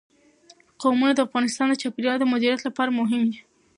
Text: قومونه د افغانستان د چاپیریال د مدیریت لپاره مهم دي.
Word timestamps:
قومونه 0.81 1.13
د 1.15 1.19
افغانستان 1.27 1.67
د 1.69 1.73
چاپیریال 1.81 2.17
د 2.19 2.25
مدیریت 2.33 2.61
لپاره 2.67 2.95
مهم 2.99 3.21
دي. 3.31 3.37